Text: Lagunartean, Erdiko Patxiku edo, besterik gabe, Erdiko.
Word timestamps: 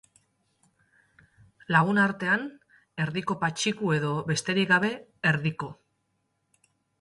Lagunartean, 1.75 2.47
Erdiko 3.05 3.37
Patxiku 3.43 3.93
edo, 3.99 4.11
besterik 4.31 4.73
gabe, 4.73 4.91
Erdiko. 5.35 5.71